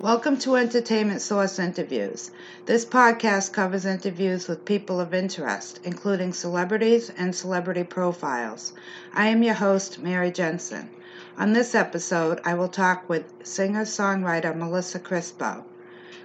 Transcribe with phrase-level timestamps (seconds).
[0.00, 2.30] Welcome to Entertainment Source Interviews.
[2.64, 8.72] This podcast covers interviews with people of interest, including celebrities and celebrity profiles.
[9.12, 10.88] I am your host, Mary Jensen.
[11.36, 15.64] On this episode, I will talk with singer songwriter Melissa Crispo.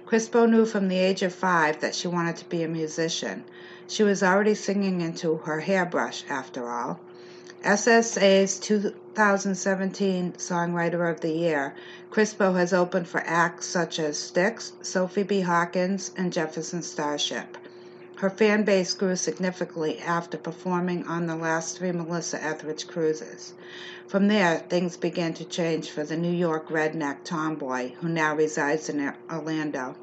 [0.06, 3.44] Crispo knew from the age of five that she wanted to be a musician.
[3.86, 6.98] She was already singing into her hairbrush, after all.
[7.62, 8.58] SSA's
[9.16, 11.74] 2017 Songwriter of the Year,
[12.10, 15.40] Crispo has opened for acts such as Styx, Sophie B.
[15.40, 17.56] Hawkins, and Jefferson Starship.
[18.16, 23.54] Her fan base grew significantly after performing on the last three Melissa Etheridge cruises.
[24.06, 28.90] From there, things began to change for the New York redneck tomboy who now resides
[28.90, 29.96] in Orlando.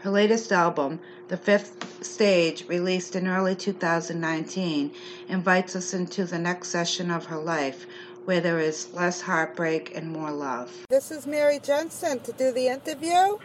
[0.00, 4.92] Her latest album, The Fifth Stage, released in early 2019,
[5.28, 7.84] invites us into the next session of her life
[8.24, 10.72] where there is less heartbreak and more love.
[10.88, 13.38] This is Mary Jensen to do the interview.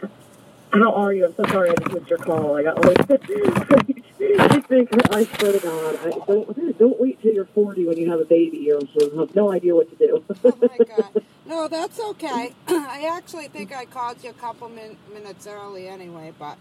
[0.72, 1.26] How are you?
[1.26, 2.56] I'm so sorry I just missed your call.
[2.56, 2.98] I got like,
[4.40, 8.10] I think, I swear to God, I, don't, don't wait till you're 40 when you
[8.12, 10.24] have a baby or you have no idea what to do.
[10.44, 11.24] oh my God.
[11.46, 12.54] No, that's okay.
[12.70, 16.58] I actually think I called you a couple min- minutes early anyway, but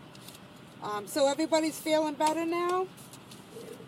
[0.83, 2.89] um, so everybody's feeling better now.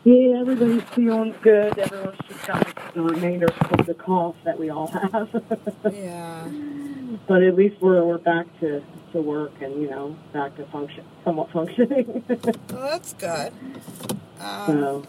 [0.05, 1.77] Yeah, everybody's feeling good.
[1.79, 5.29] Everyone's just got the remainder of the cough that we all have.
[5.93, 6.48] yeah.
[7.27, 8.83] But at least we're we're back to
[9.15, 12.23] to work and you know back to function, somewhat functioning.
[12.29, 13.53] well, that's good.
[14.41, 15.07] Um, so.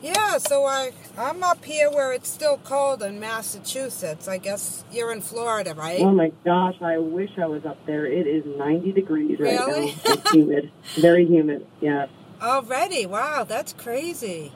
[0.00, 4.28] Yeah, so I I'm up here where it's still cold in Massachusetts.
[4.28, 6.00] I guess you're in Florida, right?
[6.00, 8.06] Oh my gosh, I wish I was up there.
[8.06, 9.86] It is 90 degrees right really?
[9.86, 10.00] now.
[10.04, 11.66] It's humid, very humid.
[11.80, 12.06] Yeah.
[12.40, 14.52] Already, wow, that's crazy.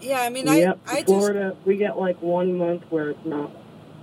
[0.00, 0.80] Yeah, I mean, yep.
[0.86, 1.66] I I Florida, just...
[1.66, 3.52] we get like one month where it's not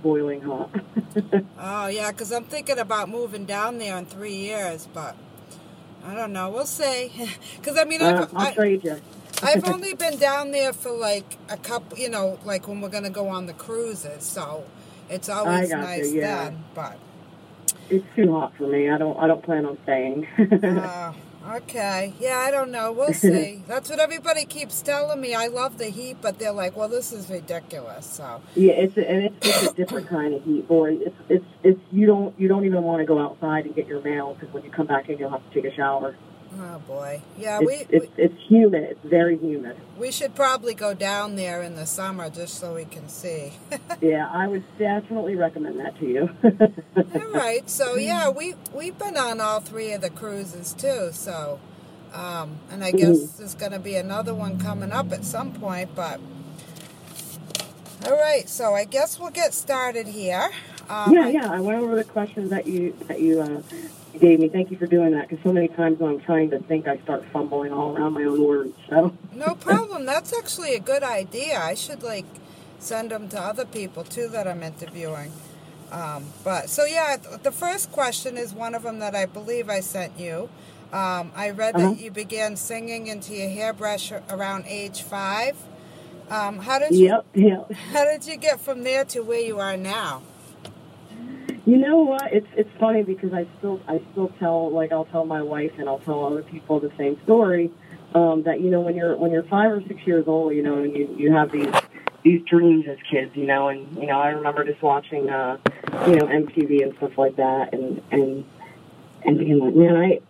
[0.04, 0.70] boiling hot.
[1.58, 5.16] oh yeah, because I'm thinking about moving down there in three years, but
[6.04, 6.50] I don't know.
[6.50, 7.10] We'll see.
[7.56, 9.00] Because I mean, uh, I'll I, trade you.
[9.42, 13.08] I've only been down there for like a couple, you know, like when we're gonna
[13.08, 14.22] go on the cruises.
[14.22, 14.64] So
[15.08, 16.44] it's always nice you, yeah.
[16.44, 16.64] then.
[16.74, 16.98] But
[17.88, 18.90] it's too hot for me.
[18.90, 19.16] I don't.
[19.18, 20.26] I don't plan on staying.
[20.62, 21.14] uh,
[21.56, 22.12] okay.
[22.20, 22.92] Yeah, I don't know.
[22.92, 23.62] We'll see.
[23.68, 25.34] That's what everybody keeps telling me.
[25.34, 29.08] I love the heat, but they're like, "Well, this is ridiculous." So yeah, it's a,
[29.08, 30.94] and it's just a different kind of heat, boy.
[31.00, 34.00] It's it's it's you don't you don't even want to go outside and get your
[34.02, 36.16] mail because when you come back in, you'll have to take a shower.
[36.56, 38.84] Oh boy, yeah, it's, we it's, it's humid.
[38.84, 39.76] It's very humid.
[39.98, 43.54] We should probably go down there in the summer just so we can see.
[44.00, 46.30] yeah, I would definitely recommend that to you.
[47.14, 51.10] all right, so yeah, we we've been on all three of the cruises too.
[51.12, 51.58] So,
[52.12, 53.38] um, and I guess mm-hmm.
[53.38, 55.94] there's going to be another one coming up at some point.
[55.96, 56.20] But
[58.06, 60.50] all right, so I guess we'll get started here.
[60.88, 61.50] Um, yeah, yeah.
[61.50, 63.62] I went over the questions that you that you uh,
[64.20, 64.48] gave me.
[64.48, 66.98] Thank you for doing that because so many times when I'm trying to think, I
[66.98, 68.74] start fumbling all around my own words.
[68.88, 70.06] So no problem.
[70.06, 71.58] That's actually a good idea.
[71.58, 72.26] I should like
[72.78, 75.32] send them to other people too that I'm interviewing.
[75.90, 79.80] Um, but so yeah, the first question is one of them that I believe I
[79.80, 80.48] sent you.
[80.92, 81.90] Um, I read uh-huh.
[81.90, 85.56] that you began singing into your hairbrush around age five.
[86.30, 87.06] Um, how did you?
[87.06, 87.72] Yep, yep.
[87.92, 90.22] How did you get from there to where you are now?
[91.66, 92.30] You know what?
[92.32, 95.88] It's it's funny because I still I still tell like I'll tell my wife and
[95.88, 97.70] I'll tell other people the same story.
[98.14, 100.82] Um, that you know when you're when you're five or six years old, you know,
[100.82, 101.72] and you you have these
[102.22, 105.56] these dreams as kids, you know, and you know I remember just watching uh,
[106.06, 108.44] you know MTV and stuff like that, and and
[109.22, 110.20] and being like, man, I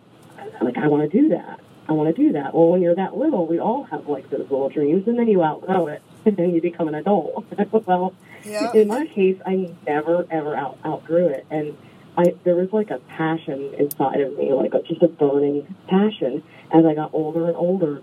[0.63, 1.59] like I want to do that.
[1.87, 2.53] I want to do that.
[2.53, 5.43] Well, when you're that little, we all have like those little dreams, and then you
[5.43, 7.45] outgrow it, and then you become an adult.
[7.85, 8.13] well,
[8.45, 8.71] yeah.
[8.73, 11.77] in my case, I never ever out outgrew it, and
[12.17, 16.85] I there was like a passion inside of me, like just a burning passion as
[16.85, 18.01] I got older and older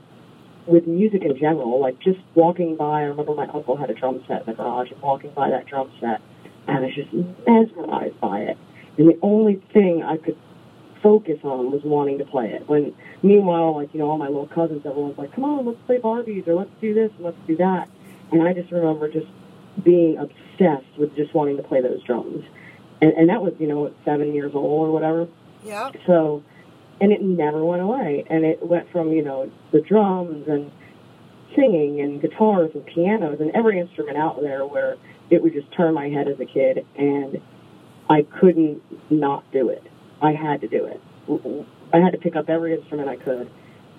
[0.66, 1.80] with music in general.
[1.80, 4.90] Like just walking by, I remember my uncle had a drum set in the garage,
[4.90, 6.20] and walking by that drum set,
[6.68, 8.58] I was just mesmerized by it.
[8.98, 10.36] And the only thing I could
[11.02, 12.68] focus on was wanting to play it.
[12.68, 15.98] When meanwhile, like you know, all my little cousins, everyone's like, "Come on, let's play
[15.98, 17.88] Barbies or let's do this and let's do that."
[18.30, 19.26] And I just remember just
[19.82, 20.41] being obsessed
[20.98, 22.44] with just wanting to play those drums,
[23.00, 25.28] and and that was you know seven years old or whatever.
[25.64, 25.90] Yeah.
[26.06, 26.42] So,
[27.00, 30.70] and it never went away, and it went from you know the drums and
[31.56, 34.96] singing and guitars and pianos and every instrument out there where
[35.30, 37.40] it would just turn my head as a kid and
[38.08, 39.82] I couldn't not do it.
[40.20, 41.00] I had to do it.
[41.92, 43.50] I had to pick up every instrument I could.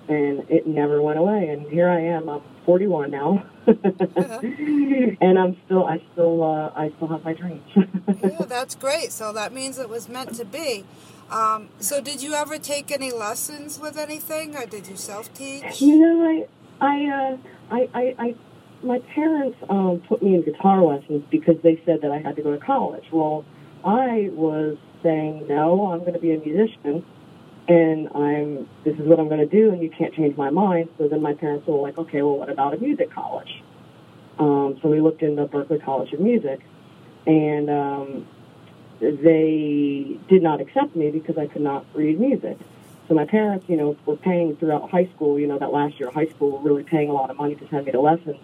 [0.08, 1.50] And it never went away.
[1.50, 2.30] And here I am.
[2.30, 7.64] I'm 41 now, and I'm still, I still, uh, I still have my dreams.
[7.76, 9.12] yeah, that's great.
[9.12, 10.86] So that means it was meant to be.
[11.30, 15.82] Um, so did you ever take any lessons with anything, or did you self teach?
[15.82, 16.46] You know,
[16.80, 17.38] I, I, uh,
[17.72, 18.36] I, I, I,
[18.82, 22.42] my parents um, put me in guitar lessons because they said that I had to
[22.44, 23.06] go to college.
[23.12, 23.46] Well,
[23.84, 27.06] I was saying no, I'm going to be a musician
[27.68, 30.90] and I'm this is what I'm going to do, and you can't change my mind.
[30.98, 33.64] So then my parents were like, okay, well, what about a music college?
[34.40, 36.60] Um, so we looked into Berklee College of Music,
[37.26, 38.28] and um,
[39.00, 42.58] they did not accept me because I could not read music.
[43.08, 45.40] So my parents, you know, were paying throughout high school.
[45.40, 47.56] You know, that last year of high school, were really paying a lot of money
[47.56, 48.40] to send me to lessons.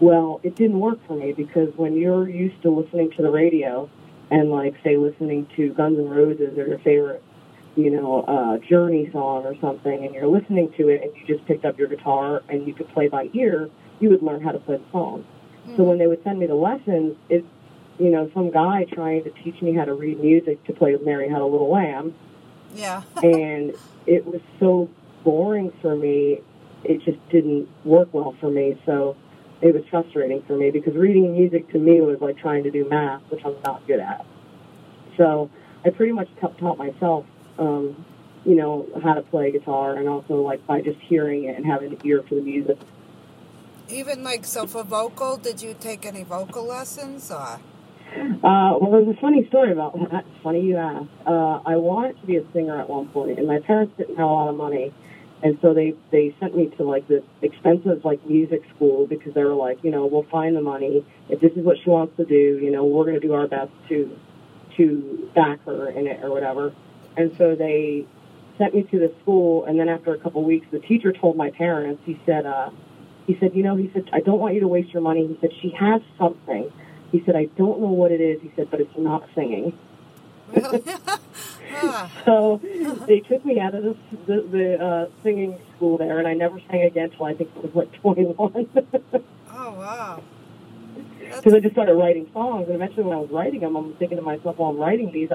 [0.00, 3.88] Well, it didn't work for me because when you're used to listening to the radio
[4.30, 7.22] and like say listening to Guns N' Roses or your favorite
[7.76, 11.46] you know, a Journey song or something, and you're listening to it, and you just
[11.46, 13.68] picked up your guitar and you could play by ear,
[14.00, 15.24] you would learn how to play the song.
[15.62, 15.76] Mm-hmm.
[15.76, 17.46] So when they would send me the lessons, it's
[17.98, 21.28] you know some guy trying to teach me how to read music to play Mary
[21.28, 22.14] Had a Little Lamb.
[22.74, 23.02] Yeah.
[23.22, 23.74] and
[24.06, 24.88] it was so
[25.24, 26.40] boring for me.
[26.84, 28.78] It just didn't work well for me.
[28.84, 29.16] So
[29.62, 32.86] it was frustrating for me because reading music to me was like trying to do
[32.88, 34.26] math, which I'm not good at.
[35.16, 35.50] So
[35.84, 37.24] I pretty much taught myself
[37.58, 38.04] um,
[38.44, 41.92] you know, how to play guitar and also like by just hearing it and having
[41.92, 42.78] an ear for the music.
[43.88, 47.60] Even like so for vocal, did you take any vocal lessons or?
[48.16, 50.24] Uh, well, there's a funny story about that.
[50.42, 51.06] Funny you ask.
[51.26, 54.28] Uh, I wanted to be a singer at one point, and my parents didn't have
[54.28, 54.92] a lot of money,
[55.42, 59.42] and so they they sent me to like this expensive like music school because they
[59.42, 62.24] were like, you know, we'll find the money if this is what she wants to
[62.24, 62.58] do.
[62.62, 64.16] You know, we're going to do our best to
[64.76, 66.72] to back her in it or whatever.
[67.16, 68.06] And so they
[68.58, 69.64] sent me to the school.
[69.64, 72.70] And then after a couple of weeks, the teacher told my parents, he said, uh,
[73.26, 75.26] he said, you know, he said, I don't want you to waste your money.
[75.26, 76.70] He said, she has something.
[77.10, 78.40] He said, I don't know what it is.
[78.42, 79.78] He said, but it's not singing.
[82.24, 82.60] so
[83.06, 83.96] they took me out of the,
[84.26, 87.62] the, the uh, singing school there, and I never sang again until I think it
[87.62, 88.68] was like 21.
[89.52, 90.22] oh, wow.
[91.36, 94.18] Because I just started writing songs, and eventually when I was writing them, I'm thinking
[94.18, 95.30] to myself, well, I'm writing these,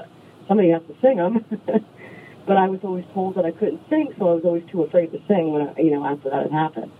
[0.50, 1.44] somebody has to sing them.
[2.46, 5.12] but I was always told that I couldn't sing, so I was always too afraid
[5.12, 6.90] to sing when I, you know after that had happened.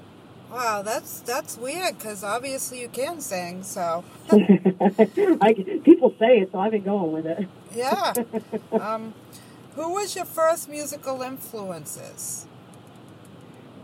[0.50, 3.64] Wow, that's that's weird because obviously you can sing.
[3.64, 7.48] So I, people say it, so I've been going with it.
[7.74, 8.14] yeah.
[8.80, 9.14] Um,
[9.74, 12.46] who was your first musical influences?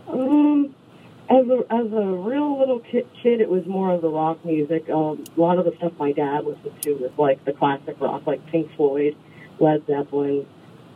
[0.07, 0.75] Um,
[1.29, 4.89] as a as a real little kid, kid it was more of the rock music.
[4.89, 8.25] Um, a lot of the stuff my dad listened to was like the classic rock,
[8.25, 9.17] like Pink Floyd.
[9.59, 10.45] Led Zeppelin,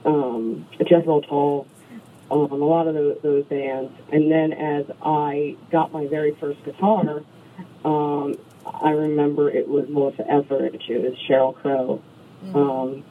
[0.06, 1.68] um, Jethro Tull,
[2.30, 3.92] um, a lot of those, those bands.
[4.12, 7.24] And then as I got my very first guitar,
[7.84, 12.02] um, I remember it was Melissa Etheridge, it was Sheryl Crow,
[12.44, 12.56] mm-hmm.
[12.56, 13.04] um,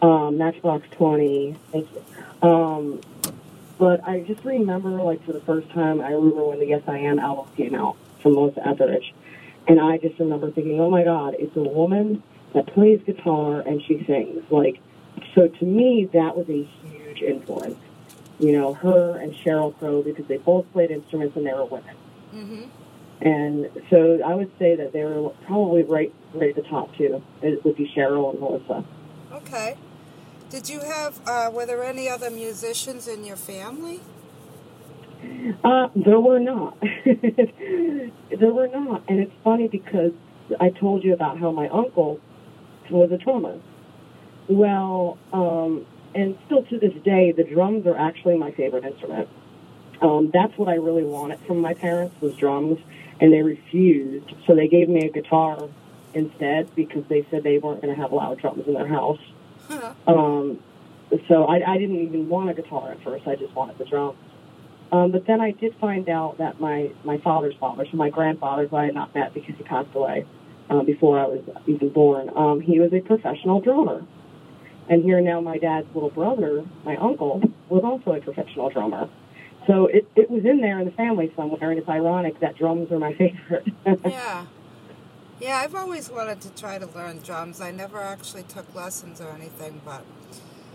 [0.00, 2.48] um, Matchbox 20, thank you.
[2.48, 3.00] Um,
[3.78, 6.98] but I just remember, like, for the first time, I remember when the Yes I
[6.98, 9.14] Am album came out from Melissa Etheridge.
[9.68, 12.22] And I just remember thinking, oh my God, it's a woman
[12.54, 14.44] that plays guitar and she sings.
[14.50, 14.80] Like,
[15.34, 17.78] so to me, that was a huge influence.
[18.38, 21.96] You know, her and Sheryl Crow because they both played instruments and they were women.
[22.34, 22.64] Mm-hmm.
[23.20, 27.22] And so I would say that they were probably right, right at the top two.
[27.42, 28.84] It would be Cheryl and Melissa.
[29.32, 29.76] Okay.
[30.50, 31.20] Did you have?
[31.26, 34.00] Uh, were there any other musicians in your family?
[35.64, 36.78] Uh, there were not.
[37.04, 40.12] there were not, and it's funny because
[40.60, 42.20] I told you about how my uncle
[42.90, 43.58] was a drummer.
[44.48, 49.28] Well, um, and still to this day, the drums are actually my favorite instrument.
[50.00, 52.78] Um, that's what I really wanted from my parents was drums,
[53.20, 54.32] and they refused.
[54.46, 55.68] So they gave me a guitar
[56.14, 59.20] instead because they said they weren't going to have loud drums in their house.
[60.06, 60.60] Um,
[61.26, 63.26] so I, I didn't even want a guitar at first.
[63.26, 64.18] I just wanted the drums.
[64.90, 68.66] Um, but then I did find out that my, my father's father, so my grandfather,
[68.66, 70.24] who I had not met because he passed away,
[70.70, 72.30] uh, before I was even born.
[72.36, 74.04] Um, he was a professional drummer.
[74.88, 79.08] And here now my dad's little brother, my uncle, was also a professional drummer.
[79.66, 82.90] So it, it was in there in the family somewhere, and it's ironic that drums
[82.90, 83.66] are my favorite.
[84.04, 84.46] yeah.
[85.40, 87.60] Yeah, I've always wanted to try to learn drums.
[87.60, 90.04] I never actually took lessons or anything, but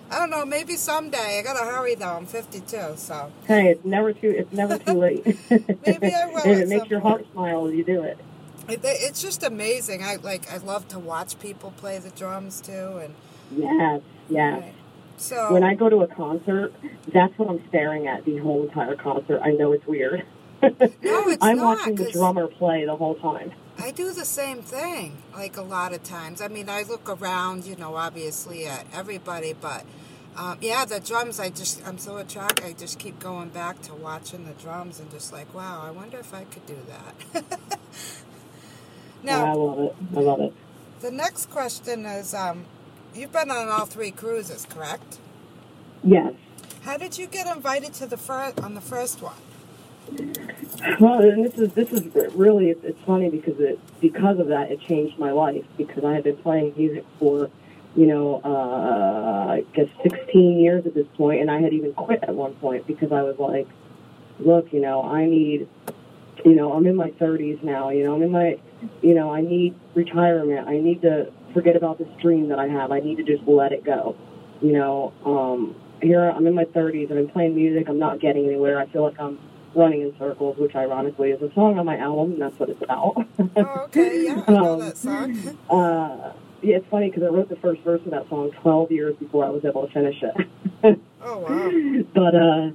[0.09, 0.45] I don't know.
[0.45, 1.39] Maybe someday.
[1.39, 2.15] I gotta hurry though.
[2.15, 3.31] I'm 52, so.
[3.45, 4.29] Hey, it's never too.
[4.29, 5.25] It's never too late.
[5.85, 6.43] maybe I will.
[6.45, 8.17] and it makes your heart smile you do it.
[8.67, 10.03] It, it's just amazing.
[10.03, 10.51] I like.
[10.51, 13.15] I love to watch people play the drums too, and
[13.55, 14.73] yes, yes.
[15.17, 16.73] So when I go to a concert,
[17.13, 19.41] that's what I'm staring at the whole entire concert.
[19.43, 20.25] I know it's weird.
[20.61, 23.51] no, it's I'm not, watching the drummer play the whole time.
[23.77, 26.41] I do the same thing, like a lot of times.
[26.41, 29.83] I mean, I look around, you know, obviously at everybody, but
[30.35, 31.39] um, yeah, the drums.
[31.39, 32.65] I just, I'm so attracted.
[32.65, 36.17] I just keep going back to watching the drums and just like, wow, I wonder
[36.17, 37.79] if I could do that.
[39.23, 39.95] Yeah, I love it.
[40.15, 40.53] I love it.
[41.01, 42.65] the next question is, um,
[43.15, 45.19] you've been on all three cruises, correct?
[46.03, 46.33] Yes.
[46.83, 49.35] How did you get invited to the first on the first one?
[50.99, 54.69] Well, and this is this is really it's, it's funny because it because of that
[54.69, 57.49] it changed my life because I had been playing music for
[57.95, 62.21] you know uh, I guess 16 years at this point and I had even quit
[62.23, 63.67] at one point because I was like,
[64.39, 65.69] look, you know, I need
[66.43, 68.59] you know I'm in my 30s now, you know I'm in my
[69.01, 70.67] you know I need retirement.
[70.67, 72.91] I need to forget about this dream that I have.
[72.91, 74.15] I need to just let it go.
[74.61, 77.87] You know, um, here I'm in my 30s and I'm playing music.
[77.89, 78.79] I'm not getting anywhere.
[78.79, 79.37] I feel like I'm
[79.75, 82.81] running in circles, which ironically is a song on my album, and that's what it's
[82.81, 83.13] about.
[83.57, 85.57] Oh, okay, yeah, I know Um, that song.
[85.69, 89.15] uh, yeah, it's funny because I wrote the first verse of that song 12 years
[89.17, 90.99] before I was able to finish it.
[91.21, 92.03] Oh wow.
[92.13, 92.71] but uh,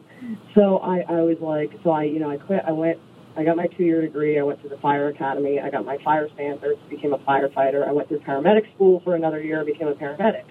[0.55, 2.63] so I, I was like, so I, you know, I quit.
[2.67, 2.99] I went.
[3.39, 4.37] I got my two-year degree.
[4.39, 5.61] I went to the fire academy.
[5.61, 6.81] I got my fire standards.
[6.91, 7.87] Became a firefighter.
[7.87, 9.65] I went through paramedic school for another year.
[9.65, 10.43] Became a paramedic.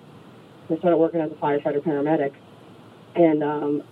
[0.70, 2.34] I started working as a firefighter paramedic,
[3.16, 3.84] and um,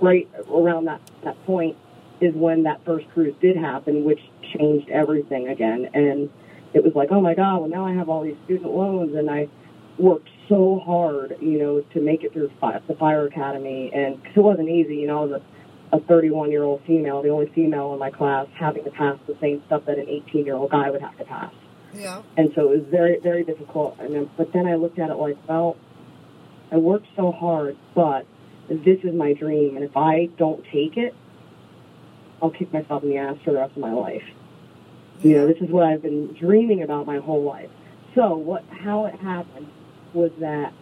[0.00, 1.76] right around that that point
[2.20, 4.20] is when that first cruise did happen, which
[4.56, 5.88] changed everything again.
[5.94, 6.30] And
[6.74, 9.30] it was like, oh my god, well now I have all these student loans, and
[9.30, 9.48] I
[9.98, 14.40] worked so hard, you know, to make it through the fire academy, and 'cause it
[14.40, 15.40] wasn't easy, you know, a,
[15.92, 19.36] a 31 year old female, the only female in my class, having to pass the
[19.40, 21.52] same stuff that an 18 year old guy would have to pass.
[21.92, 22.22] Yeah.
[22.36, 23.96] And so it was very, very difficult.
[23.98, 25.76] And then, but then I looked at it like, well,
[26.70, 28.26] I worked so hard, but
[28.68, 31.14] this is my dream, and if I don't take it,
[32.40, 34.22] I'll kick myself in the ass for the rest of my life.
[35.22, 37.68] You know, this is what I've been dreaming about my whole life.
[38.14, 39.66] So what, how it happened
[40.14, 40.72] was that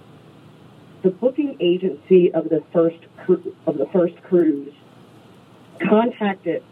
[1.02, 4.72] the booking agency of the first cru- of the first cruise
[5.80, 6.62] contacted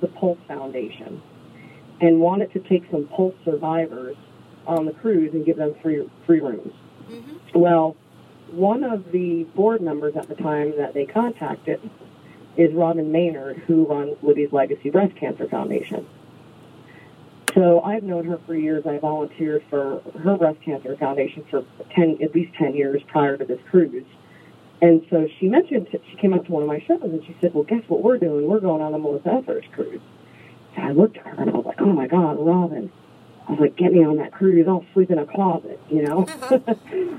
[0.00, 1.22] the Pulse Foundation
[2.00, 4.16] and wanted to take some Pulse survivors
[4.66, 6.72] on the cruise and give them free free rooms.
[7.08, 7.58] Mm-hmm.
[7.58, 7.96] Well,
[8.50, 11.80] one of the board members at the time that they contacted
[12.56, 16.06] is Robin Maynard, who runs Libby's Legacy Breast Cancer Foundation.
[17.54, 18.86] So I've known her for years.
[18.86, 23.44] I volunteered for her breast cancer foundation for ten, at least ten years prior to
[23.44, 24.04] this cruise.
[24.82, 27.52] And so she mentioned, she came up to one of my shows and she said,
[27.52, 28.48] "Well, guess what we're doing?
[28.48, 30.00] We're going on the Melissa Etheridge cruise."
[30.74, 32.90] So I looked at her and I was like, "Oh my God, Robin!"
[33.46, 34.66] I was like, "Get me on that cruise.
[34.66, 36.58] I'll sleep in a closet, you know." Uh-huh.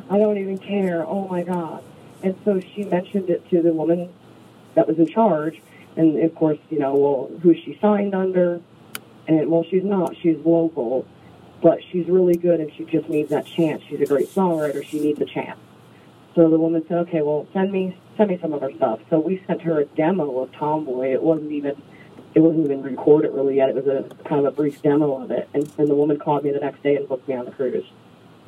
[0.09, 1.05] I don't even care.
[1.05, 1.83] Oh my God.
[2.23, 4.09] And so she mentioned it to the woman
[4.75, 5.61] that was in charge.
[5.95, 8.61] And of course, you know, well, who she signed under.
[9.27, 10.15] And well, she's not.
[10.21, 11.05] She's local.
[11.61, 13.83] But she's really good and she just needs that chance.
[13.87, 14.83] She's a great songwriter.
[14.83, 15.59] She needs a chance.
[16.35, 18.99] So the woman said, okay, well, send me, send me some of her stuff.
[19.09, 21.11] So we sent her a demo of Tomboy.
[21.11, 21.81] It wasn't even,
[22.33, 23.69] it wasn't even recorded really yet.
[23.69, 25.49] It was a kind of a brief demo of it.
[25.53, 27.85] And, and the woman called me the next day and booked me on the cruise.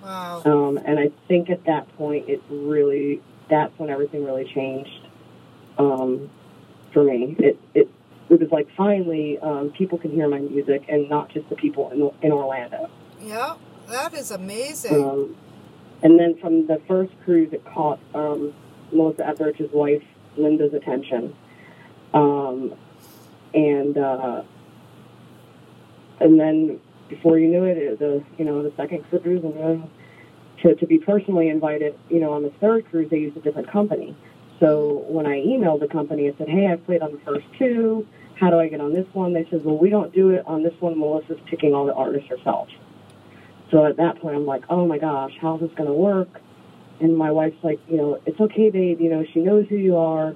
[0.01, 0.41] Wow.
[0.45, 5.07] Um, and I think at that point, it really, that's when everything really changed
[5.77, 6.29] um,
[6.93, 7.35] for me.
[7.39, 7.89] It, it,
[8.29, 11.91] it was like finally um, people can hear my music and not just the people
[11.91, 12.89] in, in Orlando.
[13.21, 13.55] Yeah,
[13.89, 15.03] that is amazing.
[15.03, 15.35] Um,
[16.03, 18.53] and then from the first cruise, it caught um,
[18.91, 20.03] Melissa Etheridge's wife,
[20.37, 21.33] Linda's attention.
[22.13, 22.75] Um,
[23.53, 24.43] and uh,
[26.19, 26.79] and then
[27.09, 29.89] before you knew it, it the you know the second cruise, and then
[30.61, 33.71] to to be personally invited, you know, on the third cruise, they used a different
[33.71, 34.15] company.
[34.59, 38.05] So when I emailed the company and said, "Hey, I played on the first two.
[38.35, 40.63] How do I get on this one?" They said, "Well, we don't do it on
[40.63, 40.99] this one.
[40.99, 42.67] Melissa's picking all the artists herself."
[43.73, 46.29] So at that point, I'm like, "Oh my gosh, how's this going to work?"
[47.01, 49.01] And my wife's like, "You know, it's okay, babe.
[49.01, 50.35] You know, she knows who you are."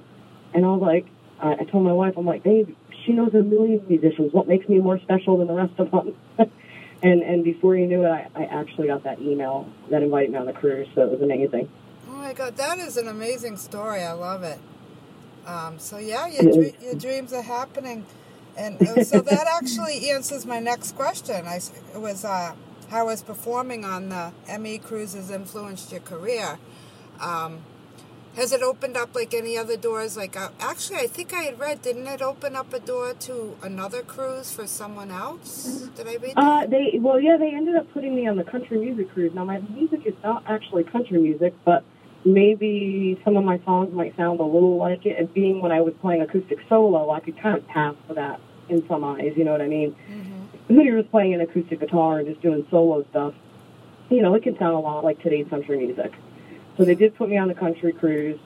[0.52, 1.06] And I was like,
[1.40, 2.74] I, I told my wife, I'm like, "Babe,
[3.06, 4.32] she knows a million musicians.
[4.34, 6.16] What makes me more special than the rest of them?"
[7.02, 10.38] and and before you knew it, I, I actually got that email that invited me
[10.38, 10.88] on the cruise.
[10.96, 11.70] So it was amazing.
[12.08, 14.02] Oh my God, that is an amazing story.
[14.02, 14.58] I love it.
[15.46, 18.04] Um, so yeah, your, dre- your dreams are happening,
[18.56, 21.46] and uh, so that actually answers my next question.
[21.46, 21.60] I,
[21.94, 22.54] it was uh,
[22.90, 26.58] how has performing on the ME cruises influenced your career?
[27.20, 27.60] Um,
[28.36, 30.16] has it opened up like any other doors?
[30.16, 33.56] Like uh, actually, I think I had read, didn't it open up a door to
[33.62, 35.88] another cruise for someone else?
[35.96, 36.38] Did I read that?
[36.38, 39.34] Uh, they well, yeah, they ended up putting me on the country music cruise.
[39.34, 41.84] Now my music is not actually country music, but
[42.24, 45.18] maybe some of my songs might sound a little like it.
[45.18, 48.40] And being when I was playing acoustic solo, I could kind of pass for that
[48.68, 49.32] in some eyes.
[49.36, 49.96] You know what I mean?
[50.08, 50.37] Mm-hmm.
[50.68, 53.34] When you're just playing an acoustic guitar and just doing solo stuff,
[54.10, 56.12] you know, it can sound a lot like today's country music.
[56.76, 58.38] So they did put me on the country cruise.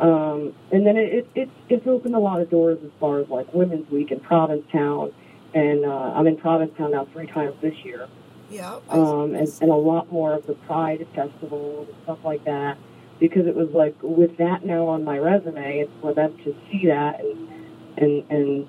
[0.00, 3.28] Um, and then it, it, it's, it's opened a lot of doors as far as
[3.28, 5.12] like Women's Week in Provincetown.
[5.54, 8.08] And uh, I'm in Provincetown now three times this year.
[8.50, 8.80] Yeah.
[8.88, 12.78] Um, and, and a lot more of the Pride festivals and stuff like that.
[13.20, 16.86] Because it was like with that now on my resume, it's for them to see
[16.86, 17.48] that and
[17.96, 18.68] and and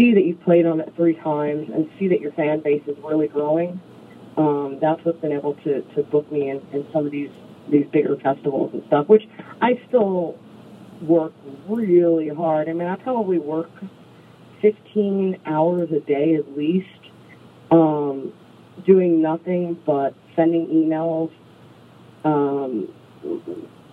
[0.00, 2.96] see that you've played on it three times and see that your fan base is
[3.04, 3.80] really growing.
[4.36, 7.30] Um, that's what's been able to, to book me in, in some of these
[7.68, 9.22] these bigger festivals and stuff, which
[9.60, 10.36] I still
[11.02, 11.32] work
[11.68, 12.68] really hard.
[12.68, 13.70] I mean, I probably work
[14.60, 16.88] 15 hours a day at least,
[17.70, 18.32] um,
[18.84, 21.30] doing nothing but sending emails,
[22.24, 22.88] um,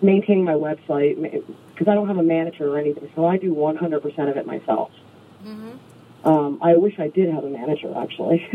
[0.02, 4.30] maintaining my website, because I don't have a manager or anything, so I do 100%
[4.30, 4.90] of it myself.
[5.46, 5.78] Mm-hmm.
[6.28, 8.46] Um, I wish I did have a manager, actually,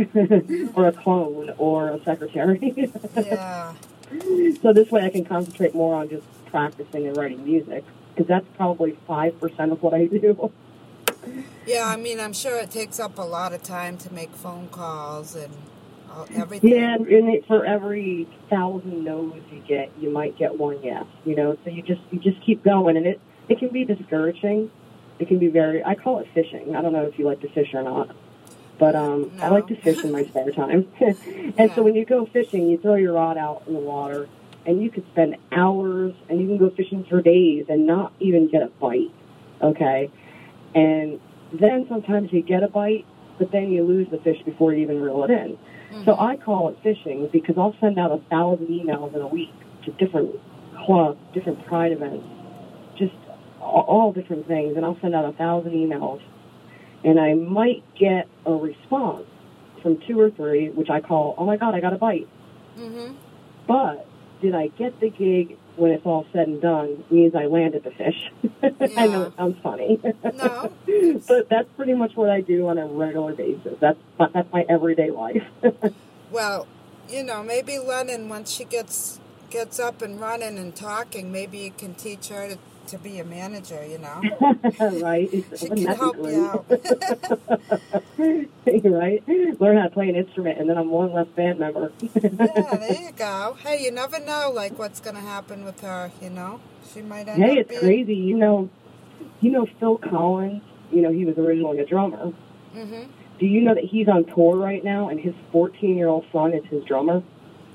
[0.74, 2.90] or a clone, or a secretary.
[3.16, 3.72] Yeah.
[4.60, 8.44] so this way I can concentrate more on just practicing and writing music, because that's
[8.58, 10.52] probably 5% of what I do.
[11.64, 14.68] Yeah, I mean, I'm sure it takes up a lot of time to make phone
[14.68, 15.54] calls and
[16.10, 16.70] all, everything.
[16.70, 21.06] Yeah, and it, for every thousand no's you get, you might get one yes.
[21.24, 24.70] You know, so you just you just keep going, and it it can be discouraging.
[25.18, 25.84] It can be very.
[25.84, 26.74] I call it fishing.
[26.76, 28.14] I don't know if you like to fish or not,
[28.78, 30.88] but um, I like to fish in my spare time.
[31.00, 31.16] and
[31.58, 31.74] Yeah.
[31.74, 34.28] so when you go fishing, you throw your rod out in the water,
[34.66, 38.48] and you could spend hours, and you can go fishing for days and not even
[38.48, 39.12] get a bite.
[39.62, 40.10] Okay,
[40.74, 41.20] and
[41.52, 43.04] then sometimes you get a bite,
[43.38, 45.58] but then you lose the fish before you even reel it in.
[46.04, 49.52] So I call it fishing because I'll send out a thousand emails in a week
[49.84, 50.30] to different
[50.86, 52.24] clubs, different pride events,
[53.62, 56.20] all, different things, and I'll send out a thousand emails,
[57.04, 59.26] and I might get a response
[59.82, 62.28] from two or three, which I call, oh my god, I got a bite.
[62.78, 63.14] Mm-hmm.
[63.66, 64.06] But
[64.40, 67.04] did I get the gig when it's all said and done?
[67.10, 68.30] Means I landed the fish.
[68.96, 70.00] I know it sounds funny.
[70.34, 70.72] No.
[71.28, 73.78] but that's pretty much what I do on a regular basis.
[73.80, 75.44] That's that's my everyday life.
[76.32, 76.66] Well,
[77.10, 81.70] you know, maybe Lennon, once she gets gets up and running and talking, maybe you
[81.70, 84.22] can teach her to, to be a manager, you know?
[85.00, 85.30] right?
[85.56, 86.34] She can help great?
[86.34, 86.66] you out.
[88.84, 89.22] right?
[89.60, 91.92] Learn how to play an instrument, and then I'm one less band member.
[92.12, 93.56] yeah, there you go.
[93.62, 96.60] Hey, you never know, like, what's going to happen with her, you know?
[96.92, 97.80] She might end hey, it's being...
[97.80, 98.14] crazy.
[98.14, 98.70] You know,
[99.40, 100.62] you know Phil Collins.
[100.90, 102.32] You know he was originally a drummer.
[102.72, 103.02] hmm
[103.38, 106.52] Do you know that he's on tour right now, and his 14 year old son
[106.52, 107.22] is his drummer?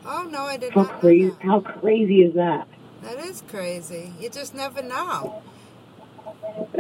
[0.06, 1.36] Oh, no, I did How not know crazy!
[1.42, 2.68] How crazy is that?
[3.04, 4.14] That is crazy.
[4.20, 5.42] You just never know.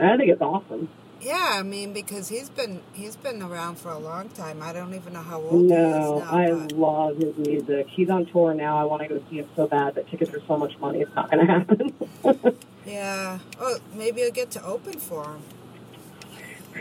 [0.01, 0.89] I think it's awesome.
[1.19, 4.61] Yeah, I mean, because he's been he's been around for a long time.
[4.61, 6.25] I don't even know how old he No, now.
[6.31, 7.87] I but- love his music.
[7.89, 8.77] He's on tour now.
[8.77, 11.01] I want to go see him so bad, but tickets are so much money.
[11.01, 12.57] It's not going to happen.
[12.85, 13.39] Yeah.
[13.59, 15.41] Oh, maybe I'll get to open for him.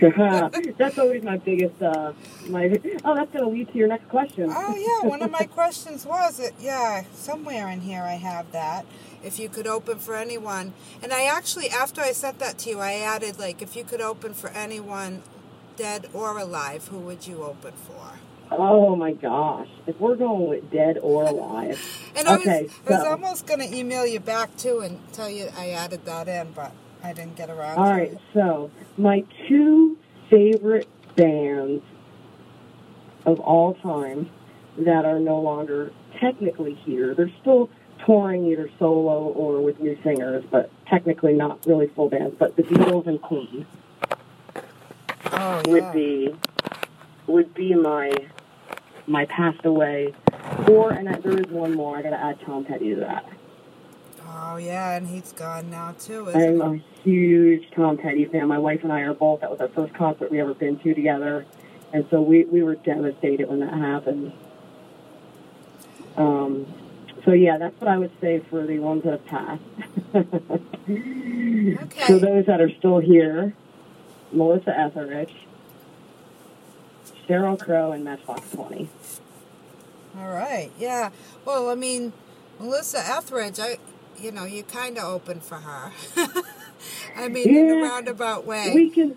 [0.78, 1.80] that's always my biggest.
[1.82, 2.12] Uh,
[2.48, 2.64] my
[3.04, 4.50] oh, that's going to lead to your next question.
[4.54, 6.54] Oh yeah, one of my questions was it.
[6.60, 8.86] Yeah, somewhere in here I have that.
[9.24, 12.80] If you could open for anyone, and I actually after I sent that to you,
[12.80, 15.22] I added like if you could open for anyone,
[15.76, 18.18] dead or alive, who would you open for?
[18.50, 19.68] Oh my gosh!
[19.88, 21.80] If we're going with dead or alive,
[22.16, 25.28] And I Okay, was I was so- almost gonna email you back too and tell
[25.28, 26.72] you I added that in, but
[27.06, 27.78] I didn't get around.
[27.78, 28.18] all right.
[28.34, 29.96] So my two
[30.28, 31.84] favorite bands
[33.24, 34.28] of all time
[34.78, 37.14] that are no longer technically here.
[37.14, 37.70] They're still
[38.04, 42.34] touring either solo or with new singers, but technically not really full bands.
[42.38, 43.66] But the Beatles and Queen.
[45.32, 46.34] Oh would be
[47.28, 48.12] would be my
[49.06, 50.12] my passed away.
[50.68, 51.98] Or and I, there is one more.
[51.98, 53.28] I got to add Tom Petty to that.
[54.38, 56.30] Oh yeah, and he's gone now too.
[56.30, 58.48] I'm a huge Tom Petty fan.
[58.48, 59.40] My wife and I are both.
[59.40, 61.46] That was our first concert we ever been to together,
[61.92, 64.32] and so we we were devastated when that happened.
[66.18, 66.66] Um,
[67.24, 69.62] so yeah, that's what I would say for the ones that have passed.
[70.88, 72.06] Okay.
[72.06, 73.52] For those that are still here,
[74.30, 75.34] Melissa Etheridge,
[77.28, 78.88] Sheryl Crow, and Matchbox Twenty.
[80.16, 80.70] All right.
[80.78, 81.10] Yeah.
[81.44, 82.12] Well, I mean,
[82.60, 83.78] Melissa Etheridge, I,
[84.18, 85.92] you know, you kind of open for her.
[87.16, 88.72] I mean, in a roundabout way.
[88.74, 89.16] We can,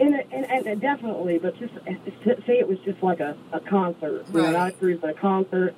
[0.00, 4.26] and, and, and definitely, but just to say it was just like a, a concert,
[4.28, 4.52] you know, Right.
[4.52, 5.74] not a cruise, but a concert.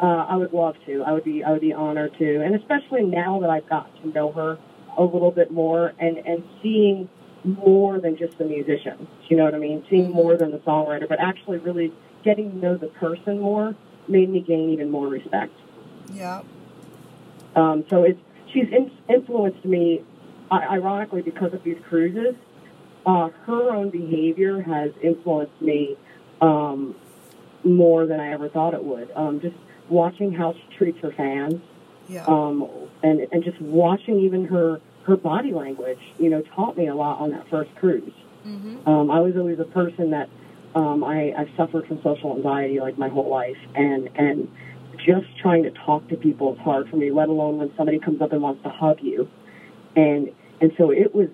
[0.00, 1.02] Uh, I would love to.
[1.02, 4.08] I would be I would be honored to, and especially now that I've got to
[4.08, 4.58] know her
[4.96, 7.08] a little bit more and and seeing
[7.44, 9.06] more than just the musician.
[9.28, 9.84] You know what I mean?
[9.90, 11.92] Seeing more than the songwriter, but actually really
[12.24, 13.74] getting to know the person more
[14.08, 15.52] made me gain even more respect.
[16.12, 16.42] Yeah.
[17.56, 18.18] Um, so it's
[18.52, 20.02] she's in, influenced me,
[20.50, 22.34] ironically, because of these cruises.
[23.04, 25.96] Uh, her own behavior has influenced me
[26.40, 26.94] um,
[27.64, 29.10] more than I ever thought it would.
[29.16, 29.56] Um, just
[29.88, 31.60] watching how she treats her fans,
[32.08, 32.24] Yeah.
[32.26, 32.68] um,
[33.02, 37.18] and and just watching even her her body language, you know, taught me a lot
[37.20, 38.12] on that first cruise.
[38.44, 40.28] hmm Um, I was always a person that
[40.76, 44.48] um, I, I've suffered from social anxiety like my whole life, and and
[45.04, 47.10] just trying to talk to people is hard for me.
[47.10, 49.28] Let alone when somebody comes up and wants to hug you,
[49.96, 51.28] and and so it was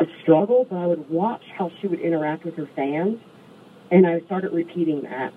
[0.00, 0.66] a struggle.
[0.68, 3.18] But I would watch how she would interact with her fans,
[3.90, 5.32] and I started repeating that.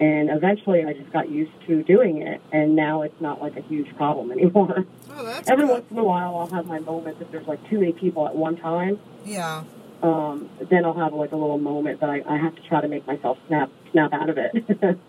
[0.00, 3.62] And eventually, I just got used to doing it, and now it's not like a
[3.62, 4.84] huge problem anymore.
[5.10, 5.72] Oh, that's Every good.
[5.72, 8.36] once in a while, I'll have my moments if there's like too many people at
[8.36, 9.64] one time Yeah.
[10.02, 12.86] um, then I'll have like a little moment, but I, I have to try to
[12.88, 14.98] make myself snap snap out of it.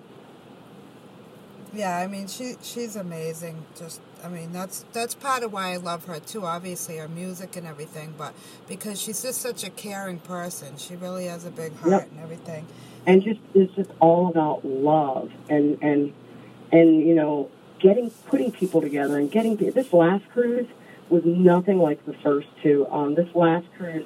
[1.73, 3.63] Yeah, I mean she she's amazing.
[3.77, 6.45] Just I mean that's that's part of why I love her too.
[6.45, 8.33] Obviously her music and everything, but
[8.67, 10.77] because she's just such a caring person.
[10.77, 12.11] She really has a big heart Yep.
[12.11, 12.65] and everything.
[13.05, 16.11] and just it's just all about love and and
[16.71, 20.67] and you know getting putting people together and getting this last cruise
[21.09, 22.87] was nothing like the first two.
[22.91, 24.05] Um, this last cruise,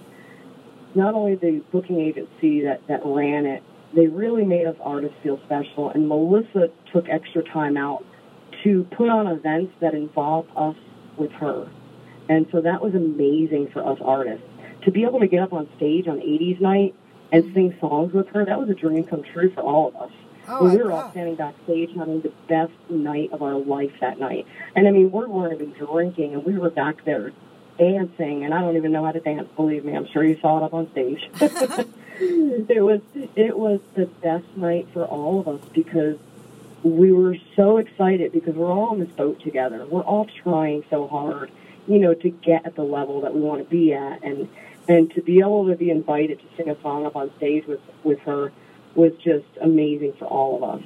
[0.95, 3.63] not only the booking agency that that ran it,
[3.96, 5.90] they really made us artists feel special.
[5.90, 8.06] And Melissa took extra time out
[8.64, 10.76] to put on events that involved us
[11.18, 11.70] with her,
[12.30, 14.46] and so that was amazing for us artists
[14.84, 16.96] to be able to get up on stage on 80s night
[17.32, 18.46] and sing songs with her.
[18.46, 20.12] That was a dream come true for all of us.
[20.48, 24.46] Oh, we were all standing backstage having the best night of our life that night.
[24.76, 27.32] And I mean, we weren't even drinking, and we were back there
[27.78, 29.48] dancing, and I don't even know how to dance.
[29.56, 31.30] Believe me, I'm sure you saw it up on stage.
[32.19, 33.02] it was
[33.36, 36.17] it was the best night for all of us because
[36.84, 39.86] we were so excited because we're all on this boat together.
[39.86, 41.49] We're all trying so hard,
[41.88, 44.49] you know, to get at the level that we want to be at, and
[44.88, 47.80] and to be able to be invited to sing a song up on stage with
[48.04, 48.52] with her
[48.95, 50.86] was just amazing for all of us.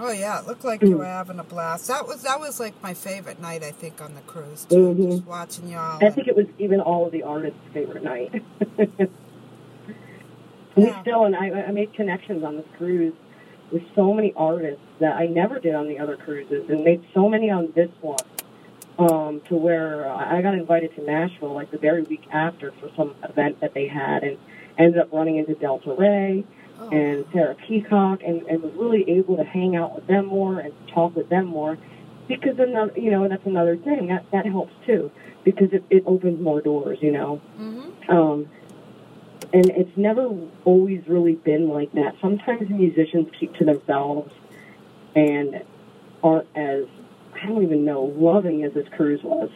[0.00, 0.98] Oh yeah, it looked like you Mm.
[0.98, 1.88] were having a blast.
[1.88, 4.76] That was that was like my favorite night I think on the cruise too.
[4.94, 5.10] Mhm.
[5.10, 5.98] Just watching y'all.
[6.04, 8.42] I think it was even all of the artists' favorite night.
[10.78, 13.14] We still, and I, I made connections on this cruise
[13.72, 17.28] with so many artists that I never did on the other cruises, and made so
[17.28, 18.18] many on this one.
[18.98, 23.14] Um, to where I got invited to Nashville like the very week after for some
[23.22, 24.36] event that they had, and
[24.76, 26.44] ended up running into Delta Rae
[26.80, 30.58] oh, and Sarah Peacock, and, and was really able to hang out with them more
[30.58, 31.78] and talk with them more,
[32.26, 35.12] because another, you know, that's another thing that that helps too,
[35.44, 37.36] because it, it opens more doors, you know.
[37.56, 38.48] hmm Um,
[39.52, 40.28] and it's never
[40.64, 42.16] always really been like that.
[42.20, 44.32] Sometimes musicians keep to themselves
[45.14, 45.62] and
[46.22, 46.84] aren't as
[47.34, 49.50] I don't even know loving as this cruise was.